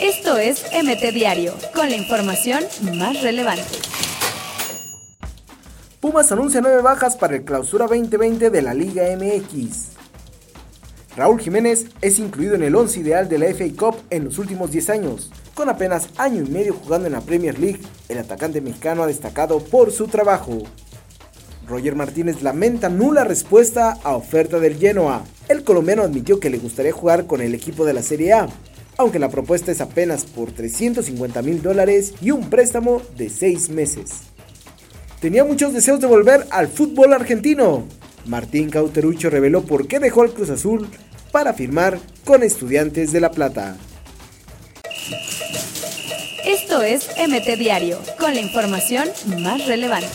Esto 0.00 0.36
es 0.36 0.64
MT 0.72 1.12
Diario, 1.12 1.54
con 1.74 1.90
la 1.90 1.96
información 1.96 2.64
más 2.94 3.22
relevante. 3.22 3.64
Pumas 6.00 6.30
anuncia 6.30 6.60
nueve 6.60 6.80
bajas 6.80 7.16
para 7.16 7.36
el 7.36 7.44
clausura 7.44 7.86
2020 7.86 8.50
de 8.50 8.62
la 8.62 8.72
Liga 8.74 9.04
MX. 9.16 9.88
Raúl 11.16 11.40
Jiménez 11.40 11.86
es 12.00 12.20
incluido 12.20 12.54
en 12.54 12.62
el 12.62 12.76
11 12.76 13.00
ideal 13.00 13.28
de 13.28 13.38
la 13.38 13.46
FA 13.46 13.64
Cup 13.76 13.96
en 14.10 14.26
los 14.26 14.38
últimos 14.38 14.70
10 14.70 14.90
años. 14.90 15.32
Con 15.54 15.68
apenas 15.68 16.10
año 16.16 16.44
y 16.44 16.48
medio 16.48 16.74
jugando 16.74 17.08
en 17.08 17.14
la 17.14 17.20
Premier 17.20 17.58
League, 17.58 17.80
el 18.08 18.18
atacante 18.18 18.60
mexicano 18.60 19.02
ha 19.02 19.08
destacado 19.08 19.58
por 19.58 19.90
su 19.90 20.06
trabajo. 20.06 20.62
Roger 21.66 21.96
Martínez 21.96 22.42
lamenta 22.42 22.88
nula 22.88 23.24
respuesta 23.24 23.98
a 24.04 24.14
oferta 24.14 24.60
del 24.60 24.78
Genoa. 24.78 25.24
El 25.48 25.64
colombiano 25.64 26.02
admitió 26.02 26.38
que 26.38 26.50
le 26.50 26.58
gustaría 26.58 26.92
jugar 26.92 27.26
con 27.26 27.40
el 27.40 27.54
equipo 27.54 27.86
de 27.86 27.94
la 27.94 28.02
Serie 28.02 28.34
A, 28.34 28.48
aunque 28.98 29.18
la 29.18 29.30
propuesta 29.30 29.72
es 29.72 29.80
apenas 29.80 30.24
por 30.24 30.52
350 30.52 31.40
mil 31.42 31.62
dólares 31.62 32.14
y 32.20 32.32
un 32.32 32.50
préstamo 32.50 33.00
de 33.16 33.30
6 33.30 33.70
meses. 33.70 34.10
Tenía 35.20 35.44
muchos 35.44 35.72
deseos 35.72 36.00
de 36.00 36.06
volver 36.06 36.46
al 36.50 36.68
fútbol 36.68 37.12
argentino. 37.12 37.84
Martín 38.26 38.68
Cauterucho 38.68 39.30
reveló 39.30 39.62
por 39.62 39.88
qué 39.88 39.98
dejó 39.98 40.22
el 40.22 40.32
Cruz 40.32 40.50
Azul 40.50 40.86
para 41.32 41.54
firmar 41.54 41.98
con 42.24 42.42
Estudiantes 42.42 43.12
de 43.12 43.20
La 43.20 43.30
Plata. 43.30 43.76
Esto 46.44 46.82
es 46.82 47.08
MT 47.18 47.58
Diario, 47.58 47.98
con 48.18 48.34
la 48.34 48.40
información 48.40 49.08
más 49.38 49.66
relevante. 49.66 50.08